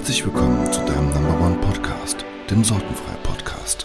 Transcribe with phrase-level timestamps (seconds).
[0.00, 3.84] Herzlich willkommen zu deinem Number One Podcast, dem Sortenfrei Podcast.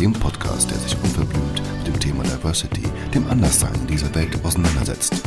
[0.00, 2.82] Dem Podcast, der sich unverblümt mit dem Thema Diversity,
[3.14, 5.22] dem Anderssein in dieser Welt auseinandersetzt.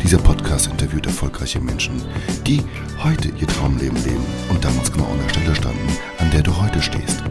[0.00, 2.00] Dieser Podcast interviewt erfolgreiche Menschen,
[2.46, 2.62] die
[3.02, 6.80] heute ihr Traumleben leben und damals genau an der Stelle standen, an der du heute
[6.80, 7.24] stehst.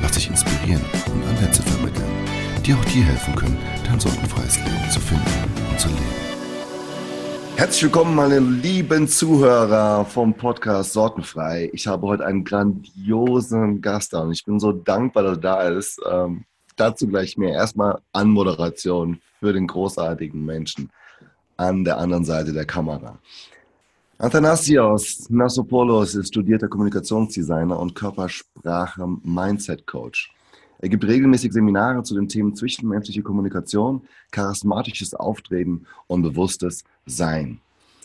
[0.00, 0.82] Lass dich inspirieren
[1.12, 2.10] und Ansätze vermitteln,
[2.64, 5.28] die auch dir helfen können, dein sorgenfreies Leben zu finden
[5.70, 6.31] und zu leben.
[7.56, 11.70] Herzlich willkommen, meine lieben Zuhörer vom Podcast Sortenfrei.
[11.72, 15.68] Ich habe heute einen grandiosen Gast da und ich bin so dankbar, dass er da
[15.68, 16.00] ist.
[16.10, 16.44] Ähm,
[16.76, 17.52] dazu gleich mehr.
[17.52, 20.90] Erstmal Anmoderation für den großartigen Menschen
[21.56, 23.18] an der anderen Seite der Kamera.
[24.18, 30.32] Athanasios Nassopoulos ist studierter Kommunikationsdesigner und Körpersprache-Mindset-Coach.
[30.78, 37.60] Er gibt regelmäßig Seminare zu den Themen zwischenmenschliche Kommunikation, charismatisches Auftreten und bewusstes Sein.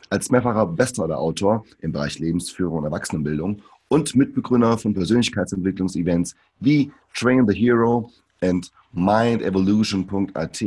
[0.09, 7.55] Als mehrfacher Bestseller-Autor im Bereich Lebensführung und Erwachsenenbildung und Mitbegründer von Persönlichkeitsentwicklungsevents wie Train the
[7.55, 10.61] Hero und MindEvolution.at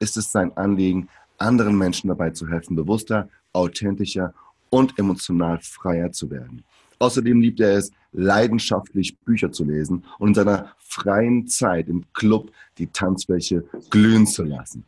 [0.00, 1.08] ist es sein Anliegen,
[1.38, 4.32] anderen Menschen dabei zu helfen, bewusster, authentischer
[4.70, 6.64] und emotional freier zu werden.
[6.98, 12.50] Außerdem liebt er es, leidenschaftlich Bücher zu lesen und in seiner freien Zeit im Club
[12.78, 14.84] die Tanzfläche glühen zu lassen.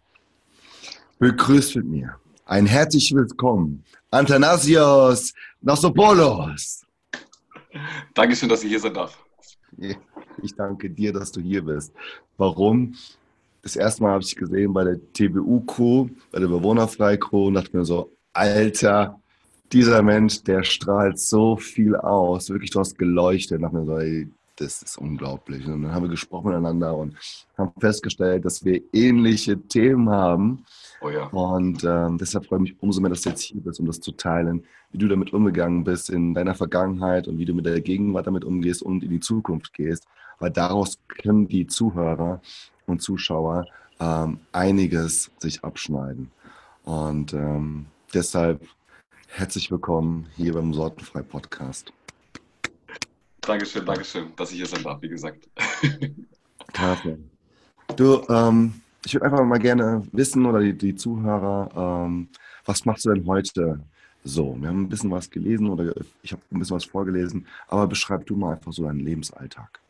[1.18, 2.16] Begrüßt mit mir
[2.50, 6.84] ein herzlich willkommen, Athanasios Nassopoulos.
[8.12, 9.24] Dankeschön, dass ich hier sein darf.
[10.42, 11.94] Ich danke dir, dass du hier bist.
[12.36, 12.96] Warum?
[13.62, 17.84] Das erste Mal habe ich gesehen bei der TBU-Crew, bei der Bewohnerfrei-Crew und dachte mir
[17.84, 19.20] so, Alter,
[19.70, 22.50] dieser Mensch, der strahlt so viel aus.
[22.50, 23.60] Wirklich, du hast geleuchtet.
[23.60, 24.28] Nach mir so, ey,
[24.60, 25.66] das ist unglaublich.
[25.66, 27.16] Und dann haben wir gesprochen miteinander und
[27.56, 30.64] haben festgestellt, dass wir ähnliche Themen haben.
[31.00, 31.26] Oh ja.
[31.26, 34.00] Und ähm, deshalb freue ich mich umso mehr, dass du jetzt hier bist, um das
[34.00, 37.80] zu teilen, wie du damit umgegangen bist in deiner Vergangenheit und wie du mit der
[37.80, 40.06] Gegenwart damit umgehst und in die Zukunft gehst.
[40.38, 42.40] Weil daraus können die Zuhörer
[42.86, 43.66] und Zuschauer
[43.98, 46.30] ähm, einiges sich abschneiden.
[46.84, 48.60] Und ähm, deshalb
[49.32, 51.92] Herzlich willkommen hier beim Sortenfrei Podcast.
[53.40, 55.48] Dankeschön, Dankeschön, dass ich hier sein darf, wie gesagt.
[56.72, 57.18] Klasse.
[57.96, 62.28] Du, ähm, ich würde einfach mal gerne wissen, oder die, die Zuhörer, ähm,
[62.64, 63.80] was machst du denn heute
[64.22, 64.56] so?
[64.60, 68.26] Wir haben ein bisschen was gelesen oder ich habe ein bisschen was vorgelesen, aber beschreib
[68.26, 69.80] du mal einfach so deinen Lebensalltag.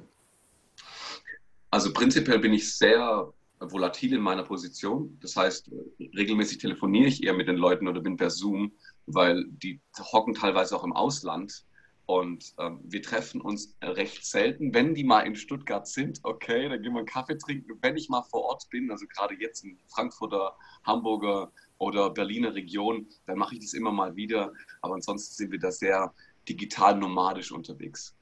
[1.71, 5.17] Also prinzipiell bin ich sehr volatil in meiner Position.
[5.21, 8.73] Das heißt, regelmäßig telefoniere ich eher mit den Leuten oder bin per Zoom,
[9.05, 11.63] weil die hocken teilweise auch im Ausland
[12.05, 14.73] und ähm, wir treffen uns recht selten.
[14.73, 17.77] Wenn die mal in Stuttgart sind, okay, dann gehen wir einen Kaffee trinken.
[17.81, 20.53] Wenn ich mal vor Ort bin, also gerade jetzt in Frankfurter,
[20.83, 24.51] Hamburger oder Berliner Region, dann mache ich das immer mal wieder.
[24.81, 26.13] Aber ansonsten sind wir da sehr
[26.47, 28.13] digital nomadisch unterwegs.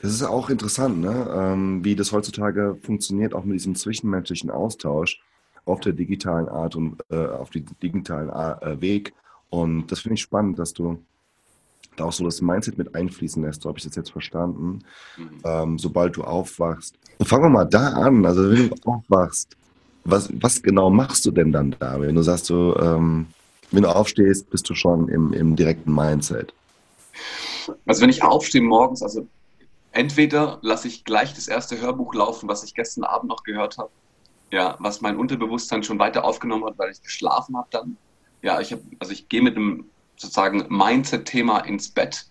[0.00, 1.26] Das ist auch interessant, ne?
[1.34, 5.22] Ähm, wie das heutzutage funktioniert, auch mit diesem zwischenmenschlichen Austausch.
[5.66, 9.14] auf der digitalen Art und äh, auf die digitalen äh, Weg.
[9.50, 11.02] Und das finde ich spannend, dass du
[11.96, 13.62] da auch so das Mindset mit einfließen lässt.
[13.62, 14.80] So habe ich das jetzt verstanden.
[15.16, 15.40] Mhm.
[15.44, 16.96] Ähm, sobald du aufwachst.
[17.22, 18.24] Fangen wir mal da an.
[18.26, 19.56] Also wenn du aufwachst,
[20.04, 22.00] was, was genau machst du denn dann da?
[22.00, 23.26] Wenn du sagst, du, ähm,
[23.70, 26.52] wenn du aufstehst, bist du schon im, im direkten Mindset.
[27.86, 29.26] Also wenn ich aufstehe morgens, also
[29.92, 33.90] entweder lasse ich gleich das erste Hörbuch laufen, was ich gestern Abend noch gehört habe.
[34.50, 37.96] Ja, was mein Unterbewusstsein schon weiter aufgenommen hat, weil ich geschlafen habe dann.
[38.42, 39.86] Ja, ich habe, also ich gehe mit einem
[40.24, 42.26] sozusagen Mindset-Thema ins Bett,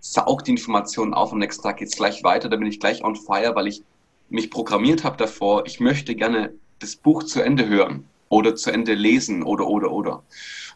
[0.00, 2.48] saug die Informationen auf und nächsten Tag geht es gleich weiter.
[2.48, 3.82] Da bin ich gleich on fire, weil ich
[4.28, 8.94] mich programmiert habe davor, ich möchte gerne das Buch zu Ende hören oder zu Ende
[8.94, 10.22] lesen oder, oder, oder.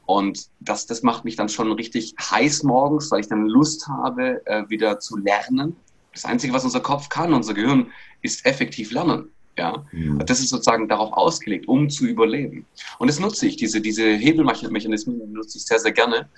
[0.07, 4.45] Und das, das macht mich dann schon richtig heiß morgens, weil ich dann Lust habe,
[4.47, 5.77] äh, wieder zu lernen.
[6.13, 9.31] Das Einzige, was unser Kopf kann, unser Gehirn, ist effektiv lernen.
[9.61, 10.19] Ja, mhm.
[10.25, 12.65] das ist sozusagen darauf ausgelegt, um zu überleben.
[12.99, 16.31] Und das nutze ich, diese, diese Hebelmechanismen nutze ich sehr, sehr gerne.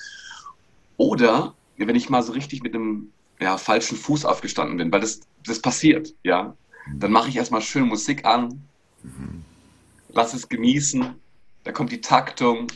[0.97, 5.21] Oder wenn ich mal so richtig mit einem ja, falschen Fuß aufgestanden bin, weil das,
[5.47, 6.99] das passiert, ja, mhm.
[6.99, 8.61] dann mache ich erstmal schön Musik an,
[9.05, 9.45] mhm.
[10.09, 11.15] lass es genießen,
[11.63, 12.67] da kommt die Taktung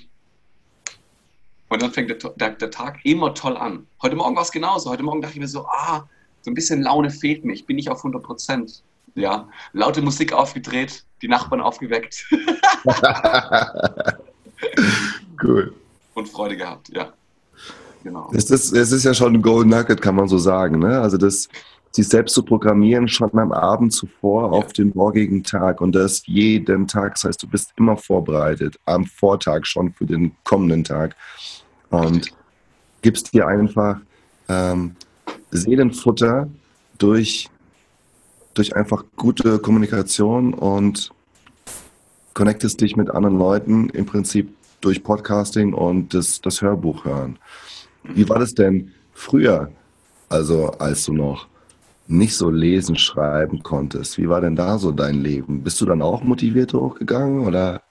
[1.68, 3.88] und dann fängt der, der, der Tag immer toll an.
[4.00, 4.90] Heute Morgen war es genauso.
[4.90, 6.08] Heute Morgen dachte ich mir so, ah,
[6.42, 8.84] so ein bisschen Laune fehlt mir, ich bin nicht auf 100 Prozent
[9.14, 12.26] ja, laute Musik aufgedreht, die Nachbarn aufgeweckt.
[15.42, 15.74] cool.
[16.14, 17.12] Und Freude gehabt, ja.
[18.02, 18.30] Genau.
[18.32, 20.78] Es ist, es ist ja schon ein Golden Nugget, kann man so sagen.
[20.78, 21.00] Ne?
[21.00, 21.48] Also das,
[21.96, 26.86] sich selbst zu programmieren, schon am Abend zuvor auf den morgigen Tag und das jeden
[26.86, 27.14] Tag.
[27.14, 31.16] Das heißt, du bist immer vorbereitet, am Vortag schon für den kommenden Tag.
[31.90, 32.32] Und
[33.02, 33.98] gibst dir einfach
[34.48, 34.94] ähm,
[35.50, 36.48] Seelenfutter
[36.98, 37.48] durch
[38.56, 41.10] durch einfach gute Kommunikation und
[42.34, 47.38] connectest dich mit anderen Leuten im Prinzip durch Podcasting und das, das Hörbuch hören.
[48.02, 49.70] Wie war das denn früher,
[50.28, 51.48] also als du noch
[52.06, 54.16] nicht so lesen, schreiben konntest?
[54.18, 55.62] Wie war denn da so dein Leben?
[55.62, 57.82] Bist du dann auch motiviert hochgegangen oder?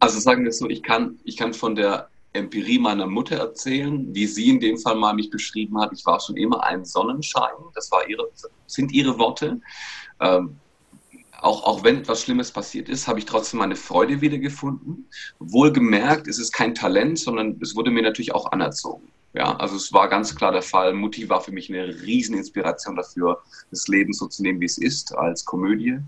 [0.00, 4.26] Also sagen wir so, ich kann, ich kann von der Empirie meiner Mutter erzählen, wie
[4.26, 5.92] sie in dem Fall mal mich beschrieben hat.
[5.92, 7.52] Ich war schon immer ein Sonnenschein.
[7.74, 8.30] Das war ihre,
[8.66, 9.60] sind ihre Worte.
[10.20, 10.56] Ähm,
[11.40, 15.08] auch, auch wenn etwas Schlimmes passiert ist, habe ich trotzdem meine Freude wiedergefunden.
[15.40, 19.08] Wohlgemerkt, es ist kein Talent, sondern es wurde mir natürlich auch anerzogen.
[19.34, 20.92] Ja, also es war ganz klar der Fall.
[20.92, 25.14] Mutti war für mich eine Rieseninspiration dafür, das Leben so zu nehmen, wie es ist,
[25.16, 25.98] als Komödie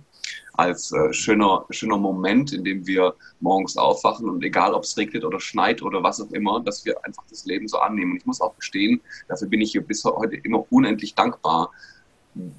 [0.54, 5.24] als äh, schöner, schöner Moment, in dem wir morgens aufwachen und egal, ob es regnet
[5.24, 8.12] oder schneit oder was auch immer, dass wir einfach das Leben so annehmen.
[8.12, 11.70] Und ich muss auch gestehen, dafür bin ich hier bis heute immer unendlich dankbar,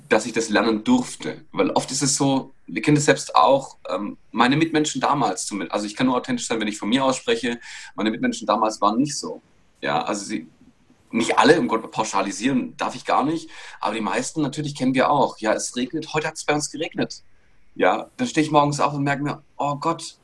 [0.09, 1.41] dass ich das lernen durfte.
[1.51, 5.73] Weil oft ist es so, wir kennen das selbst auch, ähm, meine Mitmenschen damals zumindest,
[5.73, 7.59] also ich kann nur authentisch sein, wenn ich von mir ausspreche,
[7.95, 9.41] meine Mitmenschen damals waren nicht so.
[9.81, 10.47] Ja, also sie,
[11.11, 13.49] nicht alle, um Gott pauschalisieren darf ich gar nicht,
[13.79, 15.37] aber die meisten natürlich kennen wir auch.
[15.39, 17.23] Ja, es regnet, heute hat es bei uns geregnet.
[17.75, 20.17] Ja, dann stehe ich morgens auf und merke mir, oh Gott,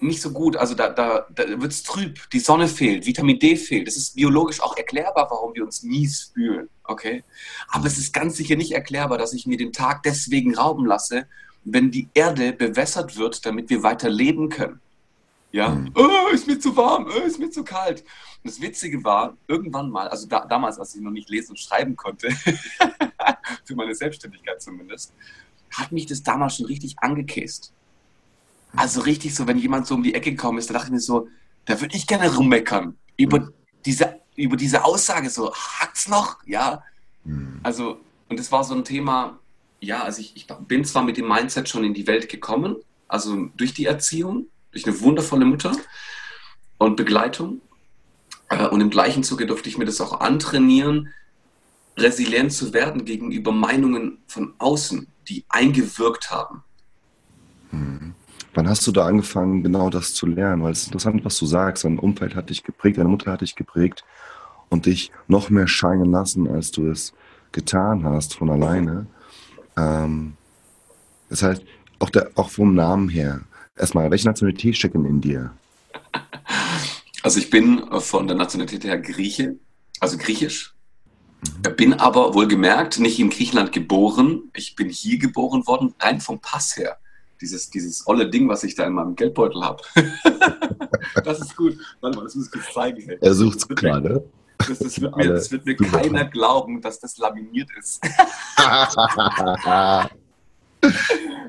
[0.00, 0.56] nicht so gut.
[0.56, 3.86] Also da, da, da wird es trüb, die Sonne fehlt, Vitamin D fehlt.
[3.86, 6.68] Es ist biologisch auch erklärbar, warum wir uns mies fühlen.
[6.84, 7.22] Okay?
[7.68, 11.26] Aber es ist ganz sicher nicht erklärbar, dass ich mir den Tag deswegen rauben lasse,
[11.64, 14.80] wenn die Erde bewässert wird, damit wir weiter leben können.
[15.52, 15.92] Ja, mhm.
[15.94, 18.00] oh, ist mir zu warm, oh, ist mir zu kalt.
[18.42, 21.58] Und das Witzige war, irgendwann mal, also da, damals, als ich noch nicht lesen und
[21.58, 22.30] schreiben konnte,
[23.64, 25.12] für meine Selbstständigkeit zumindest,
[25.72, 27.72] hat mich das damals schon richtig angekäst.
[28.74, 31.00] Also richtig so, wenn jemand so um die Ecke gekommen ist, da dachte ich mir
[31.00, 31.28] so,
[31.66, 32.96] da würde ich gerne rummeckern.
[33.16, 33.52] Über, mhm.
[33.84, 36.38] diese, über diese Aussage so, hat's noch?
[36.46, 36.82] Ja.
[37.24, 37.60] Mhm.
[37.62, 39.38] Also, und das war so ein Thema,
[39.80, 42.76] ja, also ich, ich bin zwar mit dem Mindset schon in die Welt gekommen,
[43.08, 45.76] also durch die Erziehung, durch eine wundervolle Mutter
[46.78, 47.60] und Begleitung.
[48.48, 51.12] Äh, und im gleichen Zuge durfte ich mir das auch antrainieren,
[51.98, 56.62] resilient zu werden gegenüber Meinungen von außen die eingewirkt haben.
[57.70, 58.14] Hm.
[58.54, 60.62] Wann hast du da angefangen, genau das zu lernen?
[60.62, 61.84] Weil es ist interessant, was du sagst.
[61.84, 64.04] Dein Umfeld hat dich geprägt, deine Mutter hat dich geprägt
[64.68, 67.14] und dich noch mehr scheinen lassen, als du es
[67.52, 69.06] getan hast von alleine.
[69.76, 70.34] Ähm,
[71.30, 71.62] das heißt,
[71.98, 73.40] auch, der, auch vom Namen her.
[73.76, 75.52] Erstmal, welche Nationalität steckt denn in dir?
[77.22, 79.56] Also ich bin von der Nationalität her Grieche,
[80.00, 80.74] also griechisch.
[81.76, 84.50] Bin aber wohlgemerkt nicht in Griechenland geboren.
[84.54, 86.98] Ich bin hier geboren worden, rein vom Pass her.
[87.40, 89.82] Dieses, dieses olle Ding, was ich da in meinem Geldbeutel habe.
[91.24, 91.76] das ist gut.
[92.00, 93.08] Warte mal, das muss ich kurz zeigen.
[93.08, 93.18] Ey.
[93.20, 94.24] Er sucht es gerade.
[94.58, 98.00] Das, das, wird mir, das wird mir keiner glauben, dass das laminiert ist.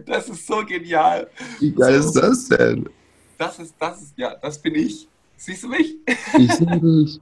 [0.06, 1.28] Das ist so genial.
[1.60, 2.10] Wie geil so.
[2.10, 2.90] ist das denn?
[3.38, 5.08] Das ist, das ist, ja, das bin ich.
[5.38, 5.96] Siehst du mich?
[6.38, 7.20] Ich sehe dich.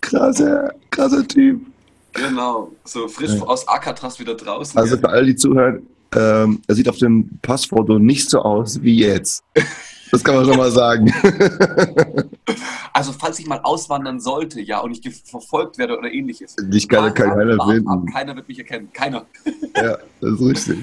[0.00, 1.60] Krasser, krasser Typ.
[2.14, 3.42] Genau, so frisch ja.
[3.42, 4.78] aus Alcatraz wieder draußen.
[4.78, 8.98] Also für alle, die zuhören, ähm, er sieht auf dem Passfoto nicht so aus wie
[8.98, 9.42] jetzt.
[10.10, 11.12] Das kann man schon mal sagen.
[12.96, 16.54] Also falls ich mal auswandern sollte, ja, und ich verfolgt werde oder ähnliches.
[16.60, 18.06] Dich kann, keiner finden.
[18.06, 18.88] Keiner wird mich erkennen.
[18.92, 19.26] Keiner.
[19.76, 20.78] Ja, das ist richtig.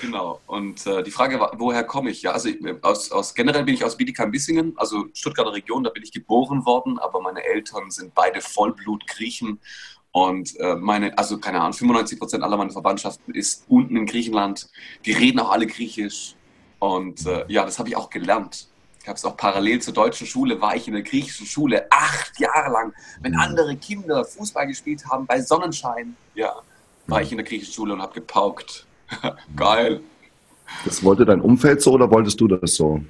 [0.00, 0.40] Genau.
[0.46, 2.22] Und äh, die Frage war, woher komme ich?
[2.22, 2.48] Ja, also
[2.80, 6.98] aus, aus, generell bin ich aus Bietigheim-Bissingen, also Stuttgarter Region, da bin ich geboren worden,
[6.98, 9.60] aber meine Eltern sind beide Vollblut-Griechen.
[10.12, 14.68] Und äh, meine, also keine Ahnung, 95 Prozent aller meiner Verwandtschaften ist unten in Griechenland.
[15.04, 16.34] Die reden auch alle Griechisch.
[16.78, 18.68] Und äh, ja, das habe ich auch gelernt.
[19.00, 22.38] Ich habe es auch parallel zur deutschen Schule, war ich in der griechischen Schule acht
[22.38, 22.92] Jahre lang.
[23.20, 23.40] Wenn mhm.
[23.40, 26.54] andere Kinder Fußball gespielt haben bei Sonnenschein, ja,
[27.06, 28.86] war ich in der griechischen Schule und habe gepaukt.
[29.56, 30.00] Geil.
[30.84, 33.00] Das wollte dein Umfeld so oder wolltest du das so?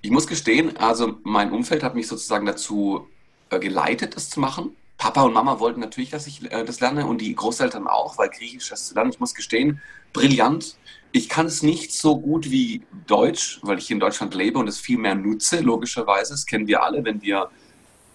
[0.00, 3.06] Ich muss gestehen, also mein Umfeld hat mich sozusagen dazu
[3.50, 4.74] äh, geleitet, das zu machen.
[5.02, 8.28] Papa und Mama wollten natürlich, dass ich äh, das lerne und die Großeltern auch, weil
[8.28, 9.80] Griechisch das zu lernen, ich muss gestehen,
[10.12, 10.76] brillant.
[11.10, 14.78] Ich kann es nicht so gut wie Deutsch, weil ich in Deutschland lebe und es
[14.78, 16.34] viel mehr nutze, logischerweise.
[16.34, 17.50] Das kennen wir alle, wenn wir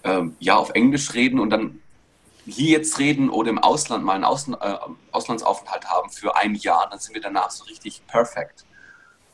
[0.05, 1.81] ähm, ja auf Englisch reden und dann
[2.45, 4.77] hier jetzt reden oder im Ausland mal einen Ausl äh,
[5.11, 8.63] Auslandsaufenthalt haben für ein Jahr, dann sind wir danach so richtig perfekt.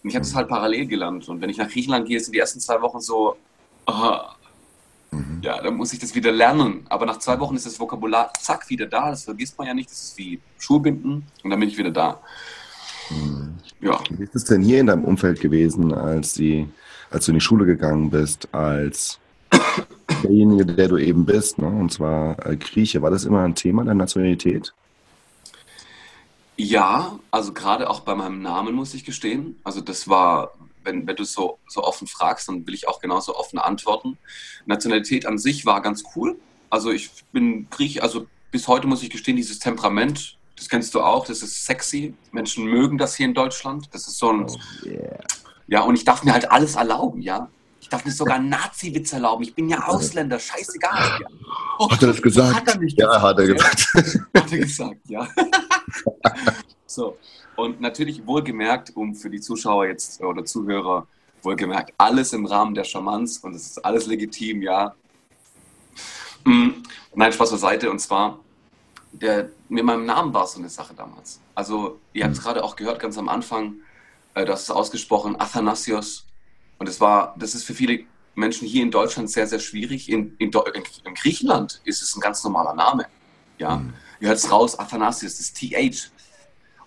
[0.02, 1.30] Und ich habe das halt parallel gelernt.
[1.30, 3.38] Und wenn ich nach Griechenland gehe, sind die ersten zwei Wochen so,
[3.88, 4.18] uh,
[5.14, 5.42] mhm.
[5.42, 6.86] ja, dann muss ich das wieder lernen.
[6.90, 9.10] Aber nach zwei Wochen ist das Vokabular zack wieder da.
[9.10, 9.90] Das vergisst man ja nicht.
[9.90, 12.20] Das ist wie Schulbinden und dann bin ich wieder da.
[13.10, 13.56] Mhm.
[13.82, 14.00] Ja.
[14.10, 16.68] Wie ist es denn hier in deinem Umfeld gewesen, als, die,
[17.12, 19.20] als du in die Schule gegangen bist, als
[20.24, 21.68] derjenige, der du eben bist, ne?
[21.68, 24.74] und zwar äh, Grieche, war das immer ein Thema der Nationalität?
[26.56, 29.56] Ja, also gerade auch bei meinem Namen muss ich gestehen.
[29.64, 30.54] Also das war,
[30.84, 34.18] wenn, wenn du so, so offen fragst, dann will ich auch genauso offen antworten.
[34.66, 36.38] Nationalität an sich war ganz cool.
[36.70, 41.02] Also ich bin Grieche, also bis heute muss ich gestehen, dieses Temperament, das kennst du
[41.02, 42.14] auch, das ist sexy.
[42.32, 43.90] Menschen mögen das hier in Deutschland.
[43.92, 44.46] Das ist so ein.
[44.48, 45.20] Oh, yeah.
[45.68, 47.50] Ja, und ich darf mir halt alles erlauben, ja
[47.94, 49.44] darf mir sogar Nazi-Witze erlauben.
[49.44, 51.20] Ich bin ja Ausländer, scheißegal.
[51.78, 52.56] Oh, hat er das gesagt?
[52.56, 53.24] Hat er nicht ja, gesagt.
[53.24, 53.88] hat er gesagt.
[54.36, 55.28] Hat er gesagt, ja.
[56.94, 57.18] so,
[57.56, 61.08] und natürlich wohlgemerkt, um für die Zuschauer jetzt oder Zuhörer
[61.42, 64.96] wohlgemerkt, alles im Rahmen der Charmanz und es ist alles legitim, ja.
[66.46, 66.84] Mhm.
[67.16, 67.92] Nein, Spaß beiseite.
[67.92, 68.40] Und zwar,
[69.12, 71.40] der, mit meinem Namen war es so eine Sache damals.
[71.54, 72.46] Also, ihr habt es hm.
[72.46, 73.76] gerade auch gehört, ganz am Anfang,
[74.34, 76.26] äh, hast es ausgesprochen, Athanasios
[76.84, 78.04] und das war, das ist für viele
[78.36, 80.10] Menschen hier in Deutschland sehr, sehr schwierig.
[80.10, 83.06] In, in, in Griechenland ist es ein ganz normaler Name.
[83.58, 83.94] Ja, mhm.
[84.20, 86.12] ihr hört es raus, Athanasius, das TH.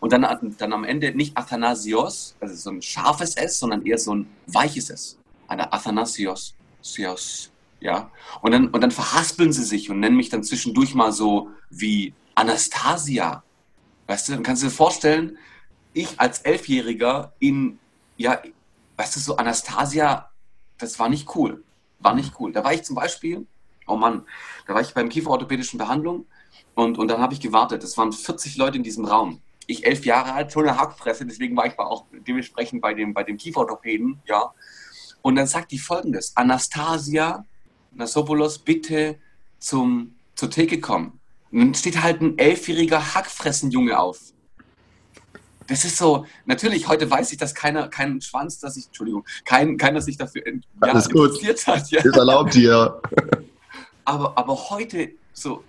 [0.01, 4.15] Und dann, dann am Ende nicht Athanasios, also so ein scharfes S, sondern eher so
[4.15, 5.19] ein weiches S.
[5.49, 7.51] Eine Athanasios, Sios,
[7.81, 8.11] ja.
[8.43, 12.15] Und dann, und dann verhaspeln sie sich und nennen mich dann zwischendurch mal so wie
[12.35, 13.43] Anastasia.
[14.07, 15.39] Weißt du, dann kannst du dir vorstellen,
[15.93, 17.79] ich als Elfjähriger in,
[18.17, 18.41] ja,
[18.97, 20.31] weißt du, so Anastasia,
[20.79, 21.65] das war nicht cool.
[22.01, 22.53] War nicht cool.
[22.53, 23.47] Da war ich zum Beispiel,
[23.87, 24.27] oh Mann,
[24.67, 26.27] da war ich beim Kieferorthopädischen Behandlung
[26.75, 27.83] und, und dann habe ich gewartet.
[27.83, 29.41] Es waren 40 Leute in diesem Raum.
[29.67, 33.25] Ich elf Jahre alt, schon eine Hackfresse, deswegen war ich auch dementsprechend bei dem, bei
[33.25, 34.53] dem Kieferorthopäden, ja.
[35.23, 37.45] Und dann sagt die folgendes: Anastasia
[37.93, 39.19] Nasopoulos, bitte
[39.59, 41.19] zum, zur Theke kommen.
[41.51, 44.21] Und dann steht halt ein elfjähriger Hackfressenjunge auf
[45.67, 49.77] das ist so, natürlich, heute weiß ich, dass keiner, kein Schwanz, dass ich, Entschuldigung, kein,
[49.77, 50.53] keiner sich dafür ja,
[50.93, 51.91] interessiert hat.
[51.91, 52.03] Ja.
[52.03, 53.01] Ist erlaubt hier.
[54.05, 55.65] Aber, aber heute so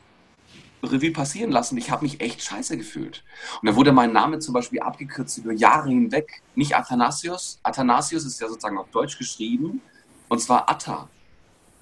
[0.83, 3.23] Revue passieren lassen, ich habe mich echt scheiße gefühlt.
[3.61, 6.41] Und da wurde mein Name zum Beispiel abgekürzt über Jahre hinweg.
[6.55, 7.59] Nicht Athanasius.
[7.63, 9.81] Athanasius ist ja sozusagen auf Deutsch geschrieben.
[10.27, 11.09] Und zwar Atta.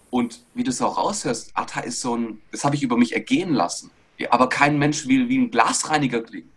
[0.09, 3.13] Und wie du es auch raushörst, Atta ist so ein, das habe ich über mich
[3.13, 3.91] ergehen lassen.
[4.29, 6.49] Aber kein Mensch will wie ein Glasreiniger klingen.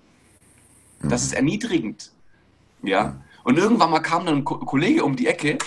[1.03, 2.13] Das ist erniedrigend.
[2.83, 3.21] Ja.
[3.43, 5.59] Und irgendwann mal kam dann ein Kollege um die Ecke,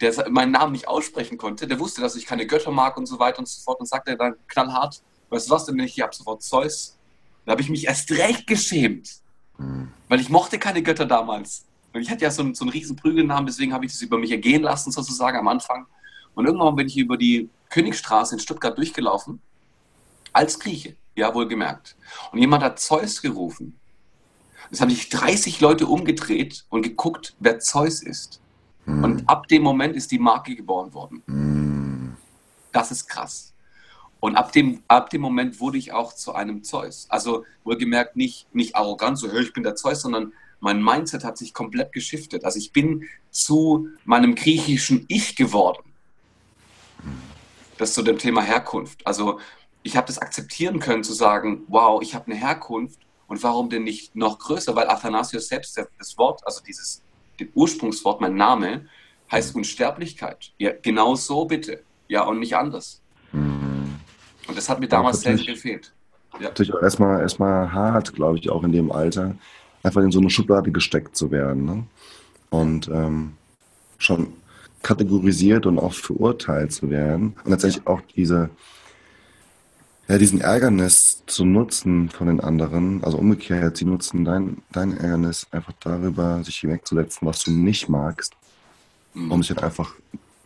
[0.00, 1.66] der meinen Namen nicht aussprechen konnte.
[1.66, 4.16] Der wusste, dass ich keine Götter mag und so weiter und so fort und sagte
[4.16, 5.02] dann knallhart,
[5.34, 6.96] weißt du was denn nicht, ich habe sofort Zeus.
[7.44, 9.10] Da habe ich mich erst recht geschämt,
[9.58, 9.92] mhm.
[10.08, 11.64] weil ich mochte keine Götter damals.
[11.92, 14.18] Und ich hatte ja so einen, so einen riesen Prügelnamen, deswegen habe ich das über
[14.18, 15.86] mich ergehen lassen, sozusagen am Anfang.
[16.34, 19.40] Und irgendwann bin ich über die Königstraße in Stuttgart durchgelaufen,
[20.32, 21.96] als Grieche, ja, wohlgemerkt.
[22.32, 23.78] Und jemand hat Zeus gerufen.
[24.70, 28.40] Es haben sich 30 Leute umgedreht und geguckt, wer Zeus ist.
[28.86, 29.04] Mhm.
[29.04, 31.22] Und ab dem Moment ist die Marke geboren worden.
[31.26, 32.16] Mhm.
[32.72, 33.53] Das ist krass.
[34.24, 37.04] Und ab dem, ab dem Moment wurde ich auch zu einem Zeus.
[37.10, 41.52] Also wohlgemerkt nicht, nicht arrogant, so, ich bin der Zeus, sondern mein Mindset hat sich
[41.52, 42.42] komplett geschiftet.
[42.42, 45.92] Also ich bin zu meinem griechischen Ich geworden.
[47.76, 49.06] Das zu dem Thema Herkunft.
[49.06, 49.40] Also
[49.82, 53.84] ich habe das akzeptieren können zu sagen, wow, ich habe eine Herkunft und warum denn
[53.84, 54.74] nicht noch größer?
[54.74, 57.02] Weil Athanasius selbst das Wort, also dieses
[57.52, 58.88] Ursprungswort, mein Name,
[59.30, 60.54] heißt Unsterblichkeit.
[60.56, 61.84] Ja, genau so bitte.
[62.08, 63.02] Ja, und nicht anders.
[64.54, 65.92] Und das hat mir damals sehr gefehlt.
[66.34, 66.42] Ja.
[66.42, 69.34] Natürlich auch erstmal, erstmal hart, glaube ich, auch in dem Alter,
[69.82, 71.64] einfach in so eine Schublade gesteckt zu werden.
[71.64, 71.84] Ne?
[72.50, 73.32] Und ähm,
[73.98, 74.28] schon
[74.84, 77.34] kategorisiert und auch verurteilt zu werden.
[77.42, 78.48] Und letztendlich auch diese,
[80.06, 85.48] ja, diesen Ärgernis zu nutzen von den anderen, also umgekehrt, sie nutzen dein, dein Ärgernis
[85.50, 88.34] einfach darüber, sich hinwegzusetzen, was du nicht magst,
[89.14, 89.32] mhm.
[89.32, 89.96] um sich halt einfach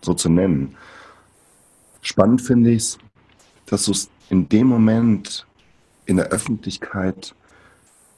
[0.00, 0.76] so zu nennen.
[2.00, 2.98] Spannend finde ich es,
[3.72, 5.46] dass du es in dem Moment
[6.06, 7.34] in der Öffentlichkeit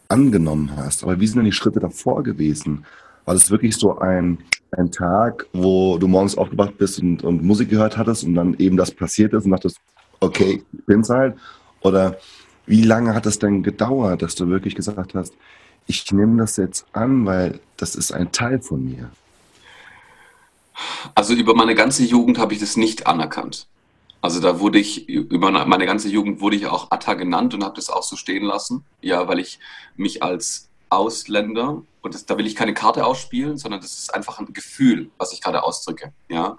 [0.08, 1.02] angenommen hast.
[1.02, 2.84] Aber wie sind denn die Schritte davor gewesen?
[3.24, 4.38] War das wirklich so ein,
[4.72, 8.76] ein Tag, wo du morgens aufgewacht bist und, und Musik gehört hattest und dann eben
[8.76, 9.78] das passiert ist und dachtest,
[10.20, 11.36] okay, ich bin's halt?
[11.80, 12.18] Oder
[12.66, 15.34] wie lange hat es denn gedauert, dass du wirklich gesagt hast,
[15.86, 19.10] ich nehme das jetzt an, weil das ist ein Teil von mir?
[21.14, 23.66] Also über meine ganze Jugend habe ich das nicht anerkannt.
[24.22, 27.76] Also da wurde ich, über meine ganze Jugend wurde ich auch Atta genannt und habe
[27.76, 28.84] das auch so stehen lassen.
[29.00, 29.58] Ja, weil ich
[29.96, 34.38] mich als Ausländer, und das, da will ich keine Karte ausspielen, sondern das ist einfach
[34.38, 36.56] ein Gefühl, was ich gerade ausdrücke, ja,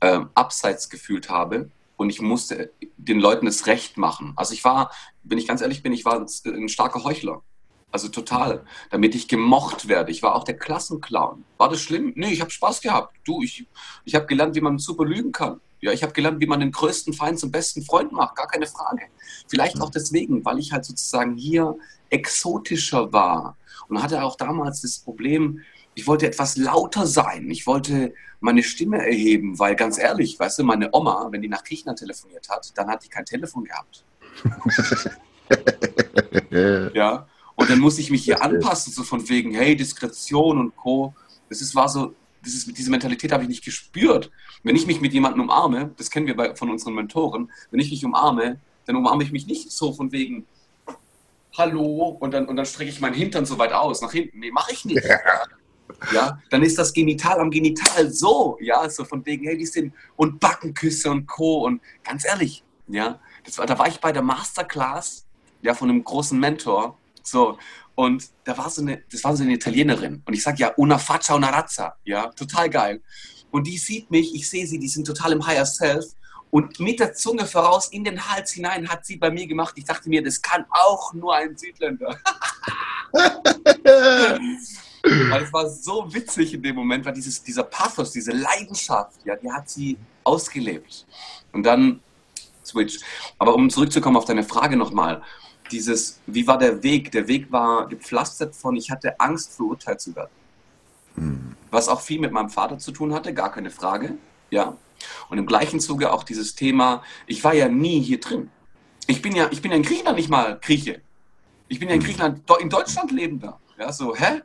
[0.00, 1.70] ähm, abseits gefühlt habe.
[1.96, 4.32] Und ich musste den Leuten das Recht machen.
[4.36, 4.90] Also ich war,
[5.22, 7.42] wenn ich ganz ehrlich bin, ich war ein, ein starker Heuchler.
[7.92, 10.12] Also total, damit ich gemocht werde.
[10.12, 11.44] Ich war auch der Klassenclown.
[11.58, 12.12] War das schlimm?
[12.16, 13.16] Nee, ich habe Spaß gehabt.
[13.24, 13.66] Du, ich,
[14.04, 15.60] ich habe gelernt, wie man super lügen kann.
[15.80, 18.66] Ja, ich habe gelernt, wie man den größten Feind zum besten Freund macht, gar keine
[18.66, 19.02] Frage.
[19.48, 21.74] Vielleicht auch deswegen, weil ich halt sozusagen hier
[22.10, 23.56] exotischer war
[23.88, 25.62] und hatte auch damals das Problem,
[25.94, 27.50] ich wollte etwas lauter sein.
[27.50, 31.64] Ich wollte meine Stimme erheben, weil ganz ehrlich, weißt du, meine Oma, wenn die nach
[31.64, 34.04] Griechenland telefoniert hat, dann hat die kein Telefon gehabt.
[36.94, 37.26] ja,
[37.70, 41.14] dann muss ich mich hier anpassen, so von wegen, hey, Diskretion und Co.
[41.48, 44.30] Das ist, war so, das ist, diese Mentalität habe ich nicht gespürt.
[44.62, 47.90] Wenn ich mich mit jemandem umarme, das kennen wir bei, von unseren Mentoren, wenn ich
[47.90, 50.46] mich umarme, dann umarme ich mich nicht so von wegen
[51.56, 54.38] Hallo und dann, und dann strecke ich meinen Hintern so weit aus nach hinten.
[54.38, 55.04] Nee, mache ich nicht.
[55.04, 55.18] Ja.
[56.12, 56.42] ja.
[56.50, 60.38] dann ist das Genital am Genital so, ja, so von wegen, hey, die sind und
[60.40, 61.64] Backenküsse und Co.
[61.66, 65.26] Und ganz ehrlich, ja, das war, da war ich bei der Masterclass,
[65.62, 67.58] ja, von einem großen Mentor, so,
[67.94, 70.22] und da war so eine, das war so eine Italienerin.
[70.24, 71.96] Und ich sage ja, una faccia, una razza.
[72.04, 73.02] Ja, total geil.
[73.50, 76.06] Und die sieht mich, ich sehe sie, die sind total im Higher Self.
[76.50, 79.74] Und mit der Zunge voraus in den Hals hinein hat sie bei mir gemacht.
[79.76, 82.18] Ich dachte mir, das kann auch nur ein Südländer.
[85.02, 89.34] Weil es war so witzig in dem Moment, weil dieses, dieser Pathos, diese Leidenschaft, ja,
[89.34, 91.06] die hat sie ausgelebt.
[91.52, 92.00] Und dann
[92.64, 92.98] Switch.
[93.38, 95.22] Aber um zurückzukommen auf deine Frage nochmal,
[95.72, 97.12] dieses, wie war der Weg?
[97.12, 100.30] Der Weg war gepflastert von, ich hatte Angst, verurteilt zu werden.
[101.16, 101.56] Mhm.
[101.70, 104.16] Was auch viel mit meinem Vater zu tun hatte, gar keine Frage.
[104.50, 104.76] Ja.
[105.28, 108.50] Und im gleichen Zuge auch dieses Thema, ich war ja nie hier drin.
[109.06, 111.00] Ich bin ja, ich bin ja in Griechenland nicht mal Grieche.
[111.68, 112.06] Ich bin ja in hm.
[112.06, 113.60] Griechenland, in Deutschland lebender.
[113.78, 114.42] Ja, so, hä?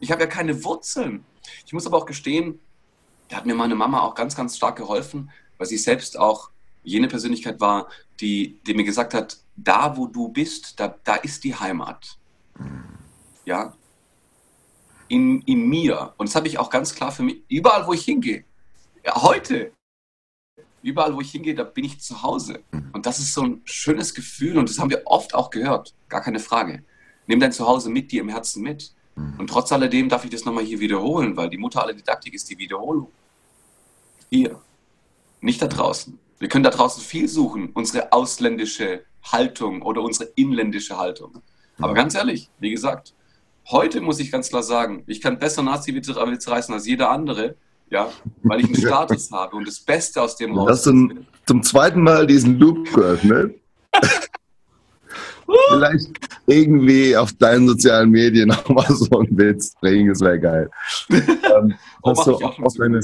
[0.00, 1.24] Ich habe ja keine Wurzeln.
[1.64, 2.60] Ich muss aber auch gestehen,
[3.28, 6.50] da hat mir meine Mama auch ganz, ganz stark geholfen, weil sie selbst auch
[6.82, 7.88] jene Persönlichkeit war,
[8.20, 12.18] die, die mir gesagt hat, da wo du bist, da, da ist die Heimat.
[13.44, 13.74] Ja?
[15.08, 16.14] In, in mir.
[16.16, 18.44] Und das habe ich auch ganz klar für mich, überall wo ich hingehe,
[19.04, 19.72] ja, heute,
[20.82, 22.62] überall wo ich hingehe, da bin ich zu Hause.
[22.92, 26.22] Und das ist so ein schönes Gefühl und das haben wir oft auch gehört, gar
[26.22, 26.84] keine Frage.
[27.26, 28.92] Nimm dein Zuhause mit dir im Herzen mit.
[29.38, 32.50] Und trotz alledem darf ich das nochmal hier wiederholen, weil die Mutter aller Didaktik ist
[32.50, 33.10] die Wiederholung.
[34.28, 34.60] Hier,
[35.40, 36.18] nicht da draußen.
[36.38, 41.42] Wir können da draußen viel suchen, unsere ausländische Haltung oder unsere inländische Haltung.
[41.78, 43.14] Aber ganz ehrlich, wie gesagt,
[43.70, 47.56] heute muss ich ganz klar sagen, ich kann besser Nazi-Witze reißen als jeder andere,
[47.90, 48.10] ja,
[48.42, 50.70] weil ich einen Status habe und das Beste aus dem raus.
[50.70, 51.08] Hast du
[51.46, 53.60] zum zweiten Mal diesen Loop geöffnet?
[55.68, 56.10] Vielleicht
[56.46, 60.70] irgendwie auf deinen sozialen Medien nochmal so ein Bild bringen, das wäre geil.
[61.10, 63.00] Ähm, oh, hast du auch, auch deine,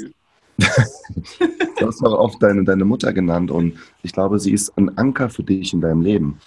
[1.79, 5.29] du hast auch oft deine, deine Mutter genannt und ich glaube, sie ist ein Anker
[5.29, 6.39] für dich in deinem Leben.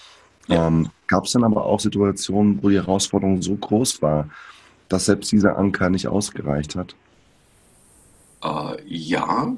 [0.47, 0.67] Ja.
[0.67, 4.30] Ähm, Gab es dann aber auch Situationen, wo die Herausforderung so groß war,
[4.89, 6.95] dass selbst dieser Anker nicht ausgereicht hat?
[8.43, 9.56] Äh, ja,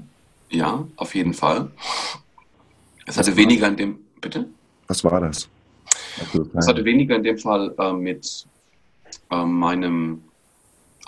[0.50, 1.72] ja, auf jeden Fall.
[3.06, 4.48] Es hatte weniger in dem, bitte?
[4.88, 5.50] Was war das?
[6.54, 8.46] Es hatte weniger in dem Fall äh, mit
[9.32, 10.22] äh, meinem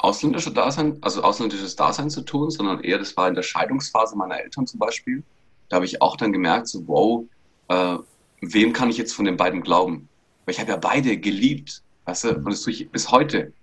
[0.01, 4.39] ausländische Dasein, also ausländisches Dasein zu tun, sondern eher, das war in der Scheidungsphase meiner
[4.39, 5.23] Eltern zum Beispiel.
[5.67, 7.25] Da habe ich auch dann gemerkt, so, wow,
[7.67, 7.97] äh,
[8.41, 10.07] wem kann ich jetzt von den beiden glauben?
[10.45, 13.53] Weil ich habe ja beide geliebt, weißt du, und das tue ich bis heute.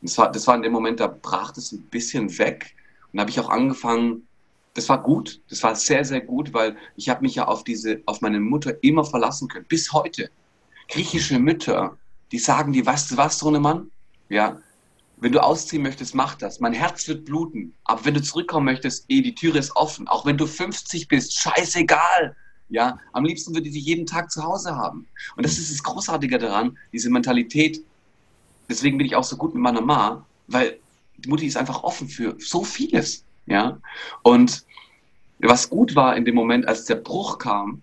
[0.00, 2.74] Und das war, das war in dem Moment, da brach das ein bisschen weg.
[3.12, 4.26] Und da habe ich auch angefangen,
[4.74, 8.00] das war gut, das war sehr, sehr gut, weil ich habe mich ja auf diese,
[8.06, 10.30] auf meine Mutter immer verlassen können, bis heute.
[10.88, 11.98] Griechische Mütter,
[12.32, 13.90] die sagen dir, weißt du was, so eine Mann?
[14.30, 14.58] Ja,
[15.22, 16.58] wenn du ausziehen möchtest, mach das.
[16.58, 17.74] Mein Herz wird bluten.
[17.84, 20.08] Aber wenn du zurückkommen möchtest, eh, die Tür ist offen.
[20.08, 22.34] Auch wenn du 50 bist, scheißegal.
[22.68, 25.06] Ja, am liebsten würde ich dich jeden Tag zu Hause haben.
[25.36, 27.84] Und das ist das Großartige daran, diese Mentalität.
[28.68, 30.80] Deswegen bin ich auch so gut mit meiner Ma, weil
[31.18, 33.24] die Mutti ist einfach offen für so vieles.
[33.46, 33.78] Ja,
[34.22, 34.64] und
[35.38, 37.82] was gut war in dem Moment, als der Bruch kam,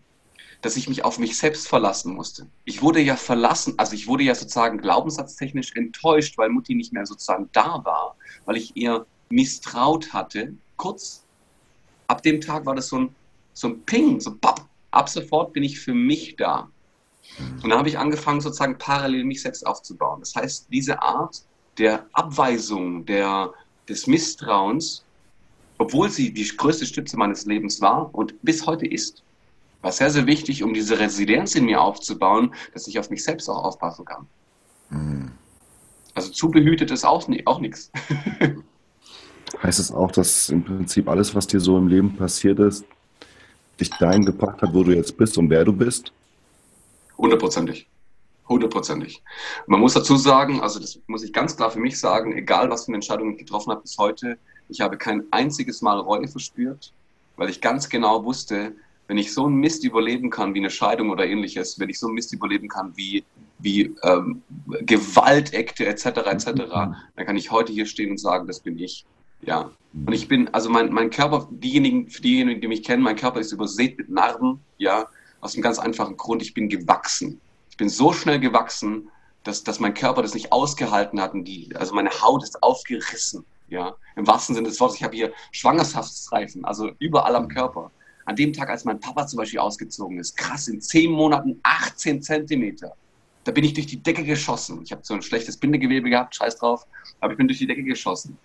[0.62, 2.48] dass ich mich auf mich selbst verlassen musste.
[2.66, 7.06] Ich wurde ja verlassen, also ich wurde ja sozusagen glaubenssatztechnisch enttäuscht, weil Mutti nicht mehr
[7.06, 10.54] sozusagen da war, weil ich ihr misstraut hatte.
[10.76, 11.24] Kurz
[12.08, 13.16] ab dem Tag war das so ein,
[13.54, 16.70] so ein Ping, so pop, ab sofort bin ich für mich da.
[17.62, 20.20] Und dann habe ich angefangen, sozusagen parallel mich selbst aufzubauen.
[20.20, 21.42] Das heißt, diese Art
[21.78, 23.54] der Abweisung, der,
[23.88, 25.06] des Misstrauens,
[25.78, 29.24] obwohl sie die größte Stütze meines Lebens war und bis heute ist,
[29.82, 33.50] war sehr, sehr wichtig, um diese Resilienz in mir aufzubauen, dass ich auf mich selbst
[33.50, 34.28] auch aufpassen kann.
[34.90, 35.32] Mhm.
[36.14, 37.92] Also zu behütet ist auch, auch nichts.
[39.64, 42.86] Heißt es auch, dass im Prinzip alles, was dir so im Leben passiert ist,
[43.80, 46.12] dich dahin gebracht hat, wo du jetzt bist und wer du bist?
[47.18, 47.88] Hundertprozentig.
[48.48, 49.24] Hundertprozentig.
[49.68, 52.86] Man muss dazu sagen, also das muss ich ganz klar für mich sagen, egal was
[52.86, 54.38] für eine Entscheidung ich getroffen habe bis heute,
[54.70, 56.92] ich habe kein einziges Mal Reue verspürt,
[57.38, 58.74] weil ich ganz genau wusste,
[59.10, 62.06] wenn ich so einen Mist überleben kann wie eine Scheidung oder ähnliches, wenn ich so
[62.06, 63.24] einen Mist überleben kann wie,
[63.58, 64.44] wie ähm,
[64.82, 66.06] Gewaltekte etc.
[66.06, 69.06] etc., dann kann ich heute hier stehen und sagen, das bin ich.
[69.42, 69.72] Ja.
[69.94, 73.40] Und ich bin, also mein, mein Körper, diejenigen, für diejenigen, die mich kennen, mein Körper
[73.40, 75.08] ist übersät mit Narben, ja,
[75.42, 77.42] aus einem ganz einfachen Grund, ich bin gewachsen.
[77.72, 79.10] Ich bin so schnell gewachsen,
[79.44, 83.44] dass, dass mein Körper das nicht ausgehalten hat und die, also meine Haut ist aufgerissen,
[83.70, 84.98] ja, im wahrsten Sinne des Wortes.
[84.98, 87.90] Ich habe hier Schwangerschaftsreifen, also überall am Körper
[88.30, 92.22] an dem Tag, als mein Papa zum Beispiel ausgezogen ist, krass, in zehn Monaten 18
[92.22, 92.94] Zentimeter.
[93.44, 94.82] Da bin ich durch die Decke geschossen.
[94.84, 96.86] Ich habe so ein schlechtes Bindegewebe gehabt, scheiß drauf,
[97.22, 98.38] aber ich bin durch die Decke geschossen.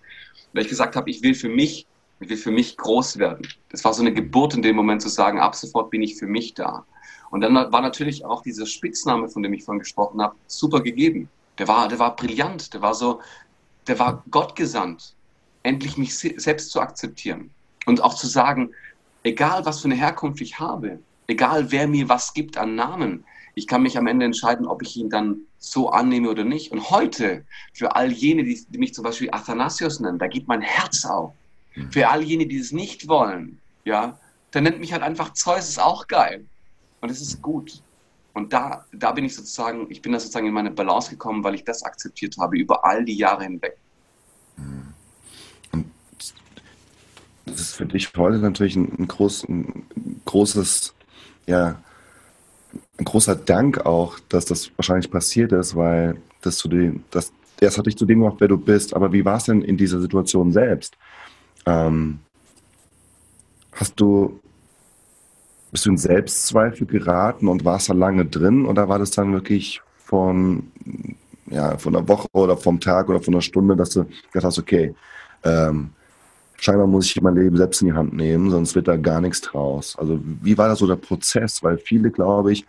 [0.54, 1.86] Weil ich gesagt habe, ich will für mich,
[2.20, 3.46] ich will für mich groß werden.
[3.68, 6.26] Das war so eine Geburt in dem Moment zu sagen, ab sofort bin ich für
[6.26, 6.86] mich da.
[7.30, 11.28] Und dann war natürlich auch dieser Spitzname, von dem ich vorhin gesprochen habe, super gegeben.
[11.58, 13.20] Der war, der war brillant, der war so,
[13.86, 15.14] der war Gott gesandt,
[15.62, 17.50] endlich mich selbst zu akzeptieren
[17.84, 18.70] und auch zu sagen,
[19.24, 23.24] egal was für eine Herkunft ich habe, egal wer mir was gibt an Namen,
[23.56, 26.72] ich kann mich am Ende entscheiden, ob ich ihn dann so annehme oder nicht.
[26.72, 31.04] Und heute, für all jene, die, mich zum Beispiel Athanasius nennen, da geht mein Herz
[31.04, 31.32] auf.
[31.72, 31.90] Hm.
[31.90, 34.18] Für all jene, die es nicht wollen, ja,
[34.50, 36.44] dann nennt mich halt einfach Zeus, ist auch geil.
[37.00, 37.82] Und es ist gut.
[38.32, 41.54] Und da, da bin ich sozusagen, ich bin da sozusagen in meine Balance gekommen, weil
[41.54, 43.78] ich das akzeptiert habe über all die Jahre hinweg.
[47.46, 49.86] Das ist für dich heute natürlich ein, ein, groß, ein
[50.24, 50.94] großes,
[51.46, 51.80] ja,
[52.98, 57.78] ein großer Dank auch, dass das wahrscheinlich passiert ist, weil das zu dem, das, das
[57.78, 58.94] hat dich zu dem gemacht, wer du bist.
[58.94, 60.96] Aber wie war es denn in dieser Situation selbst?
[61.66, 62.20] Ähm,
[63.72, 64.40] hast du,
[65.70, 69.80] bist du in Selbstzweifel geraten und warst da lange drin oder war das dann wirklich
[69.98, 70.68] von,
[71.46, 74.58] ja, von einer Woche oder vom Tag oder von einer Stunde, dass du gedacht hast,
[74.58, 74.94] okay,
[75.42, 75.90] ähm,
[76.64, 79.42] scheinbar muss ich mein Leben selbst in die Hand nehmen, sonst wird da gar nichts
[79.42, 79.96] draus.
[79.98, 81.62] Also wie war da so der Prozess?
[81.62, 82.64] Weil viele, glaube ich,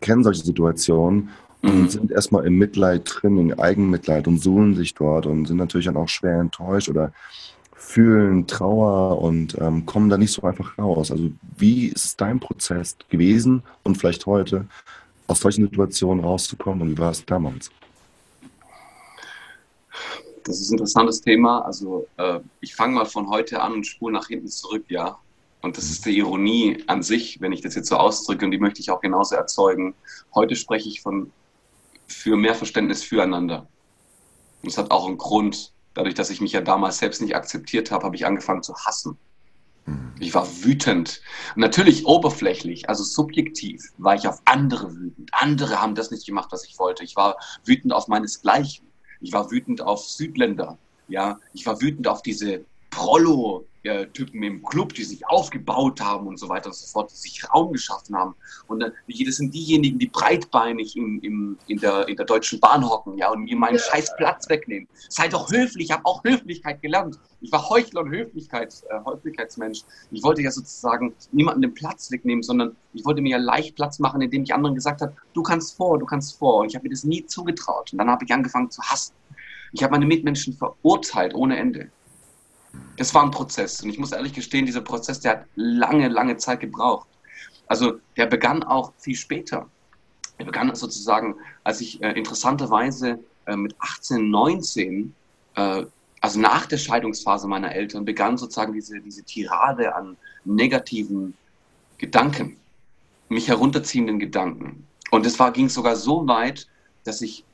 [0.00, 1.28] kennen solche Situationen
[1.62, 1.88] und mhm.
[1.88, 5.98] sind erstmal im Mitleid drin, in Eigenmitleid und suhlen sich dort und sind natürlich dann
[5.98, 7.12] auch schwer enttäuscht oder
[7.74, 11.10] fühlen Trauer und ähm, kommen da nicht so einfach raus.
[11.10, 14.66] Also wie ist dein Prozess gewesen und vielleicht heute
[15.26, 17.70] aus solchen Situationen rauszukommen und wie war es damals?
[20.46, 21.60] Das ist ein interessantes Thema.
[21.60, 25.18] Also äh, ich fange mal von heute an und spule nach hinten zurück, ja.
[25.60, 28.58] Und das ist die Ironie an sich, wenn ich das jetzt so ausdrücke, und die
[28.58, 29.94] möchte ich auch genauso erzeugen.
[30.34, 31.32] Heute spreche ich von
[32.06, 33.66] für mehr Verständnis füreinander.
[34.62, 35.72] Und es hat auch einen Grund.
[35.94, 39.18] Dadurch, dass ich mich ja damals selbst nicht akzeptiert habe, habe ich angefangen zu hassen.
[39.86, 40.12] Mhm.
[40.20, 41.22] Ich war wütend.
[41.56, 45.30] natürlich oberflächlich, also subjektiv, war ich auf andere wütend.
[45.32, 47.02] Andere haben das nicht gemacht, was ich wollte.
[47.02, 48.85] Ich war wütend auf meinesgleichen.
[49.20, 50.78] Ich war wütend auf Südländer.
[51.08, 56.26] Ja, ich war wütend auf diese Prollo, äh, Typen im Club, die sich aufgebaut haben
[56.26, 58.34] und so weiter und so fort, die sich Raum geschaffen haben.
[58.66, 58.90] Und äh,
[59.24, 63.30] das sind diejenigen, die breitbeinig in, in, in, der, in der Deutschen Bahn hocken ja,
[63.30, 64.88] und mir meinen scheiß Platz wegnehmen.
[65.08, 67.18] Sei doch höflich, ich habe auch Höflichkeit gelernt.
[67.40, 69.82] Ich war Heuchler und Höflichkeit, äh, Höflichkeitsmensch.
[70.10, 73.98] Ich wollte ja sozusagen niemanden den Platz wegnehmen, sondern ich wollte mir ja leicht Platz
[73.98, 76.60] machen, indem ich anderen gesagt habe, du kannst vor, du kannst vor.
[76.60, 77.92] Und ich habe mir das nie zugetraut.
[77.92, 79.14] Und dann habe ich angefangen zu hassen.
[79.72, 81.90] Ich habe meine Mitmenschen verurteilt ohne Ende.
[82.96, 83.82] Das war ein Prozess.
[83.82, 87.08] Und ich muss ehrlich gestehen, dieser Prozess, der hat lange, lange Zeit gebraucht.
[87.66, 89.68] Also der begann auch viel später.
[90.38, 91.34] Er begann sozusagen,
[91.64, 95.14] als ich äh, interessanterweise äh, mit 18, 19,
[95.54, 95.84] äh,
[96.20, 101.34] also nach der Scheidungsphase meiner Eltern, begann sozusagen diese, diese Tirade an negativen
[101.98, 102.56] Gedanken,
[103.28, 104.86] mich herunterziehenden Gedanken.
[105.10, 106.66] Und es war, ging sogar so weit,
[107.04, 107.44] dass ich,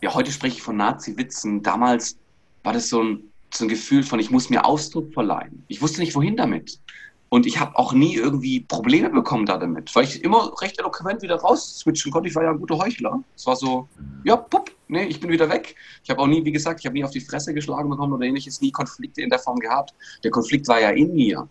[0.00, 2.16] ja, heute spreche ich von Nazi-Witzen, damals
[2.62, 5.64] war das so ein, so ein Gefühl von, ich muss mir Ausdruck verleihen.
[5.68, 6.80] Ich wusste nicht, wohin damit.
[7.28, 11.20] Und ich habe auch nie irgendwie Probleme bekommen da damit, weil ich immer recht eloquent
[11.22, 12.28] wieder raus switchen konnte.
[12.28, 13.24] Ich war ja ein guter Heuchler.
[13.34, 13.88] Es war so,
[14.22, 15.74] ja, pupp, nee, ich bin wieder weg.
[16.04, 18.24] Ich habe auch nie, wie gesagt, ich habe nie auf die Fresse geschlagen bekommen oder
[18.24, 19.94] ähnliches, nie Konflikte in der Form gehabt.
[20.22, 21.48] Der Konflikt war ja in mir.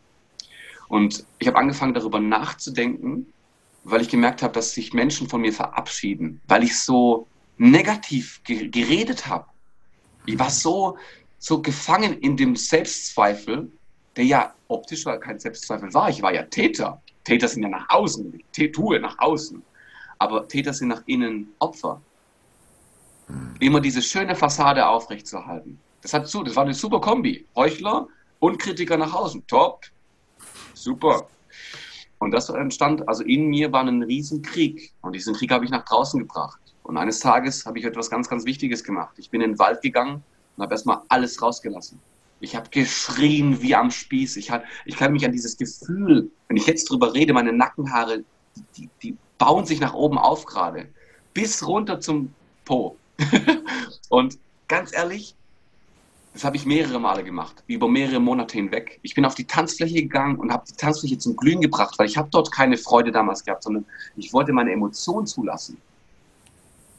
[0.88, 3.26] Und ich habe angefangen, darüber nachzudenken,
[3.84, 9.28] weil ich gemerkt habe, dass sich Menschen von mir verabschieden, weil ich so negativ geredet
[9.28, 9.48] habe.
[10.26, 10.98] Ich war so,
[11.44, 13.70] so gefangen in dem Selbstzweifel,
[14.16, 16.10] der ja optisch kein Selbstzweifel war.
[16.10, 17.02] Ich war ja Täter.
[17.26, 19.62] Täter sind ja nach außen, ich tue nach außen.
[20.20, 22.02] Aber Täter sind nach innen Opfer.
[23.60, 25.78] Immer diese schöne Fassade aufrechtzuerhalten.
[26.02, 27.46] Das hat zu, das war eine super Kombi.
[27.58, 28.08] Heuchler
[28.40, 29.46] und Kritiker nach außen.
[29.46, 29.82] Top.
[30.74, 31.28] Super.
[32.20, 34.94] Und das entstand, also in mir war ein Riesenkrieg.
[35.02, 36.62] Und diesen Krieg habe ich nach draußen gebracht.
[36.84, 39.16] Und eines Tages habe ich etwas ganz, ganz Wichtiges gemacht.
[39.18, 40.24] Ich bin in den Wald gegangen
[40.56, 42.00] und habe erstmal alles rausgelassen.
[42.40, 44.36] Ich habe geschrien wie am Spieß.
[44.36, 48.24] Ich, hab, ich kann mich an dieses Gefühl, wenn ich jetzt drüber rede, meine Nackenhaare,
[48.78, 50.88] die, die, bauen sich nach oben auf gerade.
[51.34, 52.34] Bis runter zum
[52.66, 52.98] Po.
[54.10, 54.38] und
[54.68, 55.36] ganz ehrlich,
[56.34, 59.00] das habe ich mehrere Male gemacht, über mehrere Monate hinweg.
[59.04, 62.18] Ich bin auf die Tanzfläche gegangen und habe die Tanzfläche zum Glühen gebracht, weil ich
[62.18, 63.86] habe dort keine Freude damals gehabt, sondern
[64.16, 65.78] ich wollte meine Emotionen zulassen.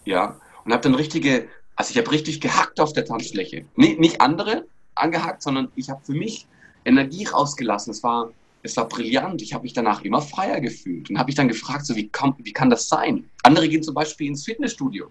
[0.05, 3.65] Ja, und habe dann richtige also ich habe richtig gehackt auf der Tanzfläche.
[3.77, 6.47] Nee, nicht andere angehackt, sondern ich habe für mich
[6.85, 7.91] Energie rausgelassen.
[7.91, 8.31] Es war,
[8.63, 9.43] es war brillant.
[9.43, 12.35] Ich habe mich danach immer freier gefühlt und habe mich dann gefragt, so wie kann,
[12.39, 13.29] wie kann das sein?
[13.43, 15.09] Andere gehen zum Beispiel ins Fitnessstudio.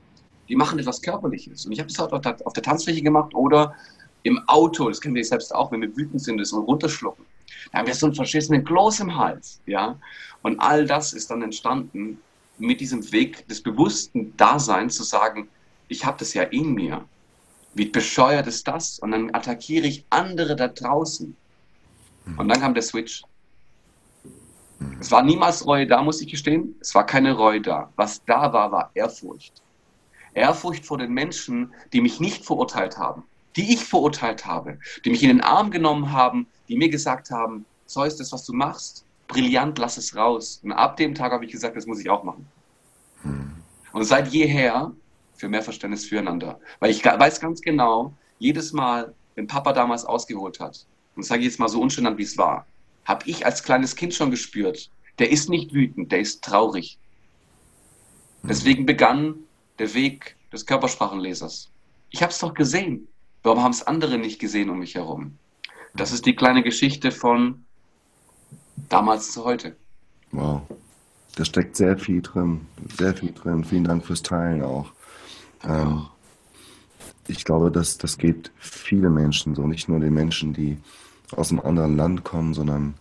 [0.50, 1.66] Die machen etwas Körperliches.
[1.66, 3.76] Und ich habe das halt auf der Tanzfläche gemacht oder
[4.24, 4.88] im Auto.
[4.88, 7.26] Das kennen wir selbst auch, wenn wir wütend sind, das so runterschlucken.
[7.72, 9.62] Da haben wir so einen verschissenen Kloß im Hals.
[9.66, 9.98] Ja?
[10.42, 12.20] Und all das ist dann entstanden
[12.58, 15.50] mit diesem Weg des bewussten Daseins zu sagen,
[15.88, 17.06] ich habe das ja in mir.
[17.74, 19.00] Wie bescheuert ist das?
[19.00, 21.36] Und dann attackiere ich andere da draußen.
[22.26, 22.40] Mhm.
[22.40, 23.24] Und dann kam der Switch.
[25.00, 26.76] Es war niemals Reue da, muss ich gestehen.
[26.82, 27.92] Es war keine Reue da.
[27.96, 29.62] Was da war, war Ehrfurcht.
[30.34, 33.24] Ehrfurcht vor den Menschen, die mich nicht verurteilt haben,
[33.56, 37.66] die ich verurteilt habe, die mich in den Arm genommen haben, die mir gesagt haben,
[37.86, 40.60] so ist das, was du machst, brillant, lass es raus.
[40.64, 42.48] Und ab dem Tag habe ich gesagt, das muss ich auch machen.
[43.24, 43.54] Mhm.
[43.92, 44.92] Und seit jeher
[45.44, 46.58] für mehr Verständnis füreinander.
[46.80, 50.86] Weil ich weiß ganz genau, jedes Mal, wenn Papa damals ausgeholt hat,
[51.18, 52.66] und sage ich jetzt mal so unschön wie es war,
[53.04, 56.98] habe ich als kleines Kind schon gespürt, der ist nicht wütend, der ist traurig.
[58.42, 58.48] Mhm.
[58.48, 59.36] Deswegen begann
[59.80, 61.70] der Weg des Körpersprachenlesers.
[62.10, 63.10] Ich habe es doch gesehen.
[63.44, 65.38] Warum haben es andere nicht gesehen um mich herum?
[65.94, 67.66] Das ist die kleine Geschichte von
[68.88, 69.76] damals zu heute.
[70.32, 70.62] Wow.
[71.36, 72.62] Da steckt sehr viel drin.
[72.98, 73.66] Sehr viel drin.
[73.66, 74.94] Vielen Dank fürs Teilen auch.
[75.64, 76.08] Ähm,
[77.28, 80.78] ich glaube, dass das geht viele Menschen so, nicht nur den Menschen, die
[81.36, 82.96] aus einem anderen Land kommen, sondern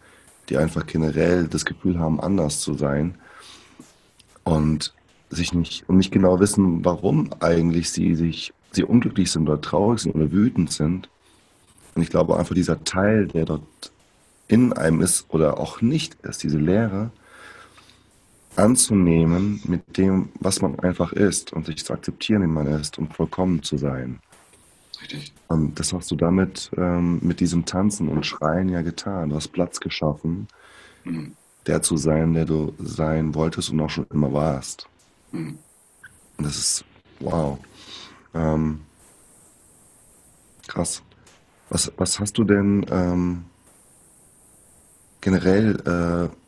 [0.48, 3.16] die einfach generell das Gefühl haben, anders zu sein
[4.44, 4.94] und
[5.31, 10.01] sich nicht und nicht genau wissen, warum eigentlich sie sich sie unglücklich sind oder traurig
[10.01, 11.09] sind oder wütend sind.
[11.94, 13.62] Und ich glaube einfach dieser Teil, der dort
[14.48, 17.11] in einem ist oder auch nicht ist, diese Leere,
[18.57, 23.15] anzunehmen mit dem, was man einfach ist und sich zu akzeptieren, wie man ist und
[23.15, 24.21] vollkommen zu sein.
[25.01, 25.33] Richtig.
[25.49, 29.31] Und das hast du damit ähm, mit diesem Tanzen und Schreien ja getan.
[29.31, 30.49] Du hast Platz geschaffen,
[31.05, 31.33] mhm.
[31.67, 34.87] der zu sein, der du sein wolltest und auch schon immer warst.
[35.33, 35.59] Mhm.
[36.37, 36.85] Und das ist
[37.21, 37.59] wow.
[38.35, 38.81] Ähm,
[40.69, 41.03] krass.
[41.69, 43.45] Was, was hast du denn ähm,
[45.21, 46.42] generell äh,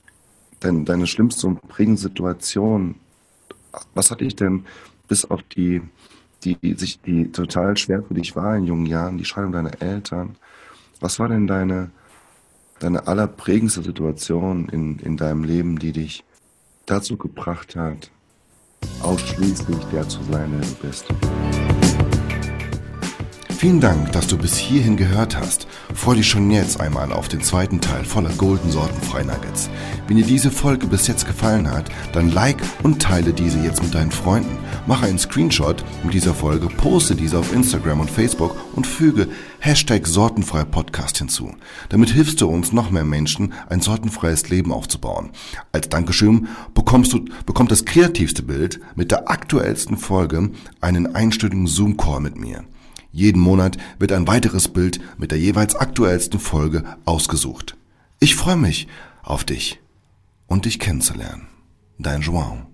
[0.64, 2.96] dein, deine schlimmste und prägende Situation,
[3.94, 4.64] was hat dich denn
[5.08, 5.82] bis auf die,
[6.44, 10.36] die, sich, die total schwer für dich war in jungen Jahren, die Scheidung deiner Eltern,
[11.00, 11.90] was war denn deine
[12.78, 16.24] deine allerprägendste Situation in, in deinem Leben, die dich
[16.86, 18.10] dazu gebracht hat,
[19.00, 21.73] ausschließlich der zu sein, der du bist.
[23.64, 25.66] Vielen Dank, dass du bis hierhin gehört hast.
[25.94, 29.70] Freu dich schon jetzt einmal auf den zweiten Teil voller Golden Sorten Freinuggets.
[30.06, 33.94] Wenn dir diese Folge bis jetzt gefallen hat, dann like und teile diese jetzt mit
[33.94, 34.58] deinen Freunden.
[34.86, 39.28] Mache einen Screenshot mit dieser Folge, poste diese auf Instagram und Facebook und füge
[39.60, 41.54] Hashtag Sortenfrei Podcast hinzu.
[41.88, 45.30] Damit hilfst du uns, noch mehr Menschen ein sortenfreies Leben aufzubauen.
[45.72, 50.50] Als Dankeschön bekommst du, bekommt das kreativste Bild mit der aktuellsten Folge
[50.82, 52.62] einen einstündigen Zoom-Call mit mir.
[53.14, 57.76] Jeden Monat wird ein weiteres Bild mit der jeweils aktuellsten Folge ausgesucht.
[58.18, 58.88] Ich freue mich
[59.22, 59.78] auf dich
[60.48, 61.46] und dich kennenzulernen.
[61.96, 62.73] Dein João.